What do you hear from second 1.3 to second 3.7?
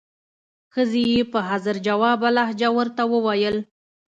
په حاضر جوابه لهجه ورته وویل.